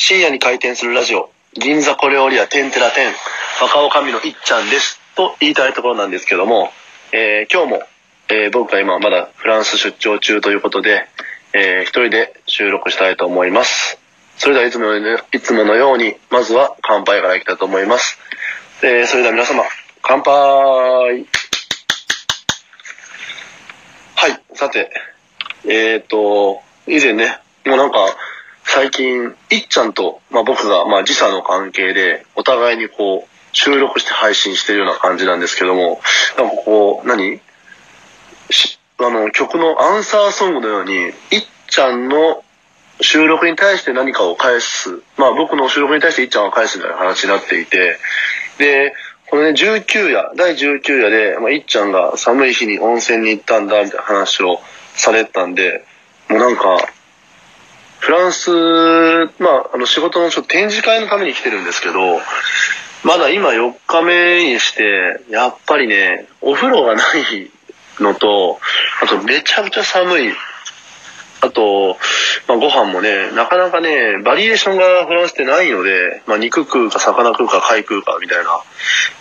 [0.00, 3.12] 深夜に開店するラジオ、銀座小料理屋天てら天、
[3.60, 5.00] 若女将のいっちゃんです。
[5.16, 6.70] と言いたいところなんですけども、
[7.10, 7.82] えー今日も、
[8.28, 11.08] えー僕は今まだフランス出張中ということで、
[11.52, 13.98] えー一人で収録したいと思います。
[14.36, 18.20] それではいつものようにいつものように、まずは乾杯からいきたいと思います。
[18.84, 19.64] えーそれでは皆様、
[20.02, 21.26] 乾杯
[24.14, 24.92] はい、さて、
[25.66, 27.98] えっ、と、以前ね、もうなんか、
[28.70, 36.00] 最近、いっちゃんと、まあ僕が、まあ時差の関係で、お互いにこう、収録して配信してるような感じなんですけども、
[36.36, 37.40] なんかこう、何？
[39.00, 41.12] あの、曲のアンサーソングのように、いっ
[41.68, 42.44] ちゃんの
[43.00, 45.00] 収録に対して何かを返す。
[45.16, 47.98] まあ僕の収録に対していっちゃんが返すみたいな話になっていて、
[48.58, 48.92] で、
[49.30, 54.60] このね、19夜、第19夜で、まあ、いっちゃんが寒い日に温泉に行ったんだ、みたいな話を
[54.94, 55.84] されたんで、
[56.28, 56.78] もうなんか、
[58.00, 58.50] フランス、
[59.38, 62.20] まあ、あの仕事のちょっと展示会のために来てるんですけど、
[63.04, 67.50] まだ今4日目にして、やっぱりね、お風呂がない
[68.00, 68.58] のと、
[69.02, 70.32] あとめちゃくちゃ寒い。
[71.40, 71.96] あと、
[72.48, 78.60] まあ、ご飯もね、なかなかね、バリエーションがフランスってないので、まあ、肉食うか魚食うか貝食うかみたいな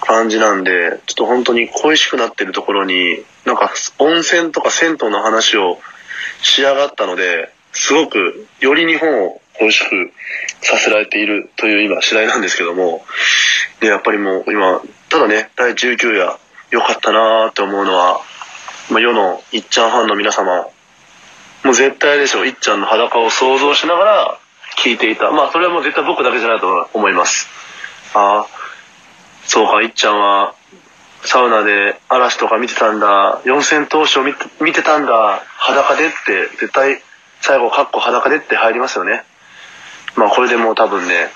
[0.00, 5.78] 感じなんで、ちょっと本当に恋しくなってるところに、なんか温泉とか銭湯の話を
[6.40, 10.10] しやがったので、すごくより日本を恋しく
[10.62, 13.04] させられているという今次第なんですけども、
[13.80, 16.32] で、やっぱりもう今、ただね、第19夜、
[16.70, 18.20] 良かったなーって思うのは、
[18.90, 20.66] まあ、世のいっちゃんファンの皆様、
[21.64, 24.38] もう絶対でしょう、いっちゃんの裸を想像しながら
[24.78, 25.30] 聞いていた。
[25.30, 27.48] まあ、それはもう絶対僕だけじゃないと思います。
[28.14, 28.46] ああ、
[29.44, 30.54] そうか、いっちゃんは、
[31.22, 37.02] サウナで嵐とか見てたんだ、四千頭身を見て見てたんだ、裸でって、絶対、
[37.46, 39.22] 最後、カッコ裸でって入りますよね。
[40.16, 41.30] まあ、これでもう多分ね、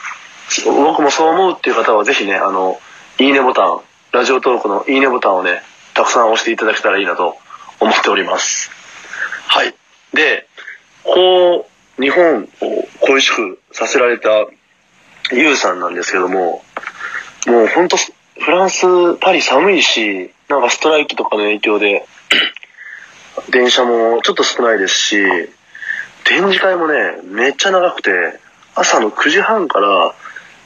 [0.64, 2.80] 僕もそう思うっていう方はぜひね、あの、
[3.20, 3.80] いいねボタン、
[4.11, 5.62] ラジオトークのいいねボタンをね、
[5.94, 7.37] たくさん押していただけたらいいなと
[7.78, 8.72] 思っております。
[9.47, 9.72] はい。
[10.12, 10.48] で、
[11.04, 14.47] こう、日本を恋しくさせられた
[15.31, 16.65] ユウさんなんですけども、
[17.47, 22.04] もう本当フランス、パリ寒いし、なんかストライキとかの影響で、
[23.50, 25.50] 電車もちょっと少ないですし、
[26.25, 28.10] 展示会もね、めっちゃ長くて、
[28.75, 30.14] 朝の9時半から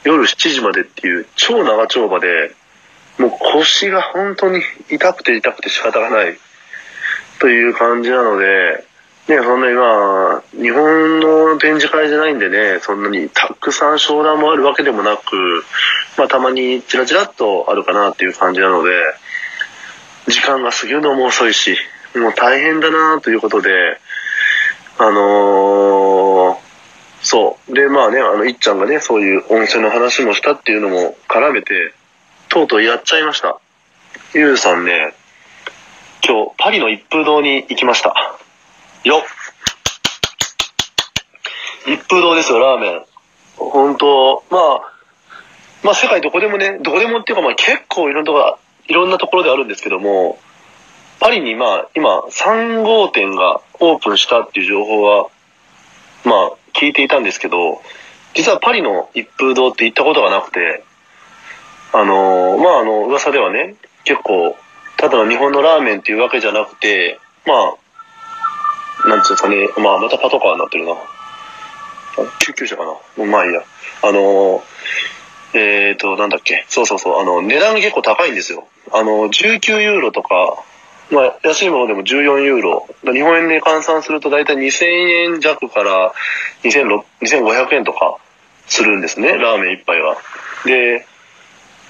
[0.03, 2.53] 夜7時までっていう超長丁場で、
[3.17, 6.37] もう腰が本当に痛くて痛くて仕方がない。
[7.39, 8.85] という感じなので、
[9.27, 15.65] ね、そんな今、日本の展示会じゃないんでね、そんなにたくさん商談もあるわけでもなく、
[16.17, 18.91] まあたまにチラチラっとあるかなっていう感じなので、
[20.27, 21.75] 時間が過ぎるのも遅いし、
[22.15, 23.99] もう大変だなということで、
[24.97, 26.65] あのー
[27.25, 27.73] そう。
[27.73, 31.93] で、まあね、あの、いっちゃんがね、そういう温泉の話もしたっていうのも絡めて、
[32.49, 33.59] とうとうやっちゃいました。
[34.35, 35.15] ゆうさんね、
[36.23, 38.37] 今日、パリの一風堂に行きました。
[39.03, 39.21] よっ
[41.87, 43.05] 一風堂ですよ、ラーメン。
[43.57, 44.93] 本当まあ、
[45.83, 50.37] まあ世界どこでもね、どこでもっていうかまあ結構いろんなところ、いろんなところであるんですけども、
[51.19, 55.29] パリにまあ今3号店がオープンしたっていう情報は、
[56.23, 57.81] まあ聞いていたんですけど、
[58.33, 60.83] 実はパリの一風堂って行ったことがなくて、
[61.93, 64.55] あのーまああの噂ではね、結構、
[64.97, 67.53] ただの日本のラーメンっていうわけじゃなくて、ま
[69.05, 70.95] あ、なんつうんですかね、まあまたパトカーになってるな。
[72.39, 73.61] 救急車かなうまあいいや。
[74.03, 74.61] あのー
[75.57, 76.65] えっ、と、なんだっけ。
[76.67, 77.21] そうそうそう。
[77.21, 78.67] あの、値段が結構高いんですよ。
[78.91, 80.61] あの、19ユーロとか、
[81.11, 82.87] まあ、安いものでも14ユーロ。
[83.03, 86.13] 日本円で換算すると大体2000円弱から
[86.63, 88.17] 2500円とか
[88.67, 89.33] するんですね。
[89.33, 90.17] ラーメン一杯が。
[90.65, 91.05] で、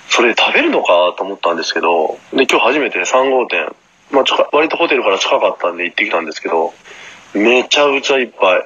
[0.10, 3.74] それ食べるのかと思ったんですけど、で、今日初めて3号店、
[4.12, 6.74] まあ、割とホテルから近かったんで行ってきたんですけど、
[7.34, 8.64] めちゃくちゃいっぱい。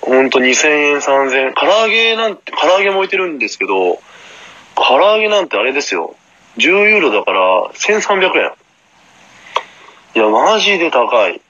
[0.00, 1.54] ほんと2000円、3000円。
[1.54, 4.00] 唐揚げなんて、唐揚げも置いてるんですけど、
[4.74, 6.16] 唐揚げなんてあれですよ。
[6.56, 8.52] 10ユーロだから1300円。
[10.14, 11.40] いや、マジで高い。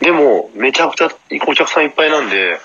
[0.00, 1.08] でも、めちゃくちゃ
[1.48, 2.60] お客さんいっぱいなんで、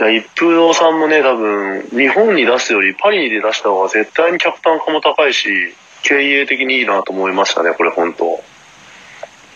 [0.00, 8.42] いや、一風堂さんもね、多分、日本に出すよりパリで出した方が絶対に客単価も高いし、経営的にいいなと思いましたね、これ本当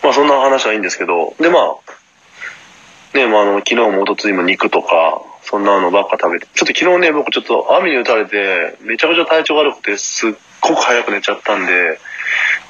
[0.03, 11.99] まあそんな話はいいんですけど、でまあ、ね、まああの、昨日も一昨日も肉とか、そんなのばっか食べて、ちょっと昨日ね、僕ちょっと雨に打たれて、めちゃくちゃ体調悪くて、すっごく早く寝ちゃったんで、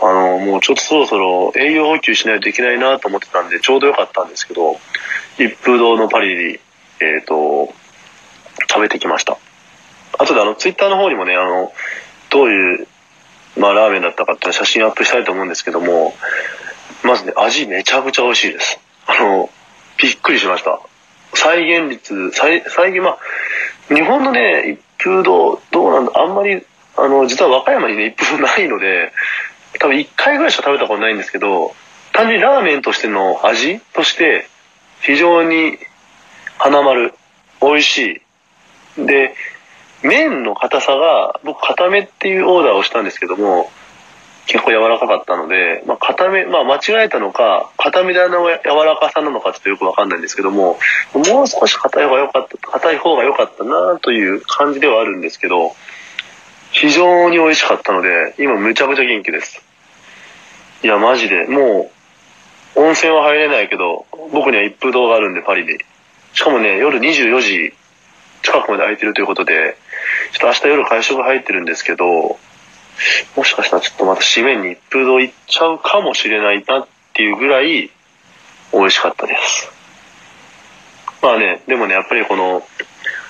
[0.02, 4.80] あの、もうちょっとそろそろ栄養補給しないといけないなと思ってたんで、ちょうどよかったんですけど、
[5.38, 6.60] 一風堂のパリに、
[7.00, 7.74] えっ、と、
[8.70, 9.38] 食べてきました。
[10.18, 11.74] 後であの、ツイッターの方にもね、あの、
[12.30, 12.88] どういう、
[13.58, 16.14] まあ、ラーメンだったかっていうの写真アップしたいと思うんですけども、
[17.04, 18.80] まずね、味めちゃくちゃ美味しいです。
[19.08, 19.50] あの、
[20.02, 20.80] びっくりしました。
[21.34, 23.18] 再現率、再、再現、ま
[23.90, 26.64] あ、日本のね、一風堂、どうなんだ、あんまり、
[26.96, 29.12] あの、実は和歌山にね、一風堂ないので、
[29.80, 31.76] 多分一回ぐらいしか食べたことないんですけど、
[32.14, 34.48] 単純にラーメンとしての味として、
[35.02, 35.78] 非常に
[36.58, 37.14] 花丸、
[37.62, 38.22] 美味し
[38.98, 39.06] い。
[39.06, 39.36] で、
[40.04, 43.72] 麺の硬さが、僕、硬めっていうオーダーをしたんですけども、
[44.46, 50.78] 結構柔らかかったので、まあ、硬め、まあ、間違えたのか、硬めであの柔らかさなのかちょっとよくわかんないんですけども、
[51.14, 55.76] もう少し硬い方が良かった、硬い方が良かったなという感じではあるんですけど、
[56.74, 59.64] 非常に美味しかったので、今むちゃくちゃ元気です。
[60.84, 61.92] いや、マジで、も
[62.76, 65.78] う、温泉は入れないけど、僕には一風堂があるんで、パリに。
[66.34, 67.74] しかもね、夜24時
[68.42, 69.78] 近くまで空いてるということで、
[70.32, 72.40] ちょっと明日夜会食入ってるんですけど、
[73.36, 77.92] もしかしたらちょっとまた締めに一風堂行っちゃうかもしれないなっていうぐらい
[78.74, 79.72] 美味しかったです。
[81.22, 82.68] まあね、でもね、やっぱりこの、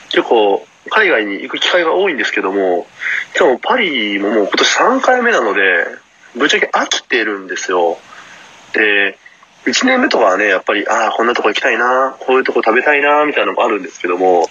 [0.10, 2.88] 結構海外に行く機会が多いんですけども、
[3.38, 5.88] でもパリももう今年3回目なので、
[6.36, 7.98] ぶっちゃけ飽きてるんですよ。
[8.74, 9.18] で、
[9.66, 14.50] 1年目とかはね、やっぱり、ああ、こんなとこ行きたいな、こういうとこ食べたいな、みたいなのもあるんですけども、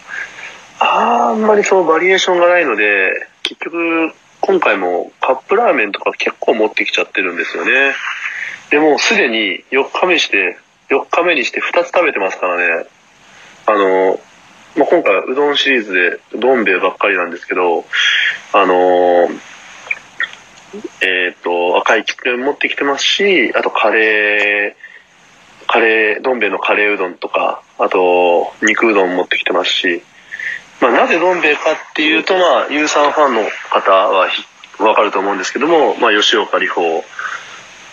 [0.78, 7.94] あんまりそうバリエーションがないので、結局、今回もカップラーメンとか結構持ってきちゃってるんですよね。
[8.70, 10.58] でもすでに4日目して、
[10.88, 12.86] 4日目にして2つ食べてますからね。
[13.66, 14.18] あの、
[14.76, 17.84] まあ、今回はうどんシリーズでどん兵衛ばっかりなんですけど、
[18.52, 19.28] あの
[21.02, 24.74] えっ、と、赤いきつね持ってきてますし、あとカレー、
[25.66, 30.02] カレー、どん兵衛のカレーうどんとか、あと肉うどん持ってきてますし、
[30.80, 34.42] まあ、なぜどん兵衛かっていうと、まあ、ユーさんファンの方はひ
[34.82, 37.04] わかると思うんですけども、まあ、吉岡里帆、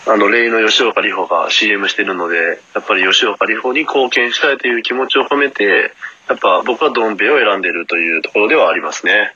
[0.07, 5.91] あの、例の吉岡里帆が CM してるので、やっぱり吉岡里帆に貢献したいという気持ちを込めて、
[6.29, 9.33] やっぱ僕はどん兵衛を選んでるというところではありますね。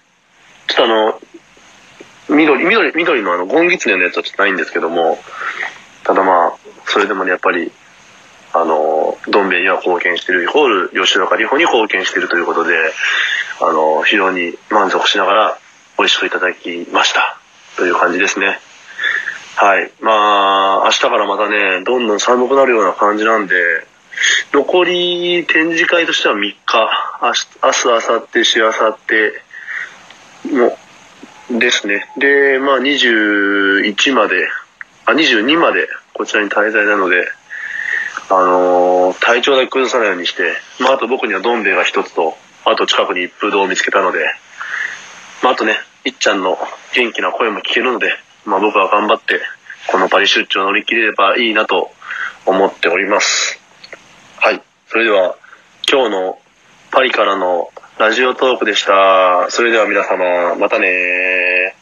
[0.68, 1.22] ちょっとあの、
[2.30, 5.20] 緑、緑、緑のあの、ゴンギツネのやつはちょっとないんですけども、
[6.04, 6.54] ただまあ、
[6.86, 7.72] それでもね、やっぱり、
[8.54, 12.78] あの、どん兵衛には貢献してるイコール、吉岡里帆に貢献してるということで、
[13.60, 15.58] あの、非常に満足しながら
[15.98, 17.38] 美味しくいただきました。
[17.76, 18.60] という感じですね。
[19.56, 19.92] はい。
[20.02, 23.56] まあ、明日からまたね、どんどん寒くなるような感じなんで、
[24.52, 26.56] 残り展示会としては3日、
[27.22, 29.42] 明日、明日、明後日、しあさって、
[30.52, 30.78] も、
[31.60, 32.06] ですね。
[32.18, 34.48] で、まあ21まで、
[35.06, 37.28] あ、22までこちらに滞在なので、
[38.30, 44.20] あのー体調だけ崩さないようにして、まああと僕にはどん兵衛が一つと、あと近くに一風堂を見つけたので、
[45.42, 46.58] まああとね、いっちゃんの
[46.96, 48.12] 元気な声も聞けるので、
[48.46, 49.40] まあ僕は頑張って、
[49.88, 51.92] このパリ出張乗り切れればいいなと
[52.46, 53.53] 思っております。
[54.94, 55.36] それでは、
[55.92, 56.40] 今日の
[56.92, 59.48] パリからのラジオトークでした。
[59.50, 61.76] それでは皆様、またね。